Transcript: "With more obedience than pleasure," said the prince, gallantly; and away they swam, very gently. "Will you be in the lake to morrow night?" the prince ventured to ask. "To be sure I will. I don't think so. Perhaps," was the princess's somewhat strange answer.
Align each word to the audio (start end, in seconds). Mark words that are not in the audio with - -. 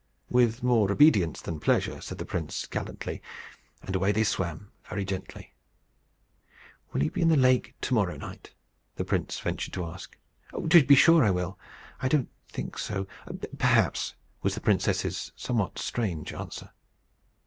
"With 0.31 0.63
more 0.63 0.91
obedience 0.91 1.41
than 1.41 1.59
pleasure," 1.59 2.01
said 2.01 2.17
the 2.17 2.25
prince, 2.25 2.65
gallantly; 2.65 3.21
and 3.83 3.95
away 3.95 4.11
they 4.11 4.23
swam, 4.23 4.71
very 4.89 5.05
gently. 5.05 5.53
"Will 6.91 7.03
you 7.03 7.11
be 7.11 7.21
in 7.21 7.27
the 7.27 7.37
lake 7.37 7.75
to 7.81 7.93
morrow 7.93 8.17
night?" 8.17 8.49
the 8.95 9.05
prince 9.05 9.39
ventured 9.39 9.75
to 9.75 9.85
ask. 9.85 10.17
"To 10.71 10.83
be 10.83 10.95
sure 10.95 11.23
I 11.23 11.29
will. 11.29 11.59
I 12.01 12.07
don't 12.07 12.31
think 12.47 12.79
so. 12.79 13.05
Perhaps," 13.59 14.15
was 14.41 14.55
the 14.55 14.61
princess's 14.61 15.33
somewhat 15.35 15.77
strange 15.77 16.33
answer. 16.33 16.71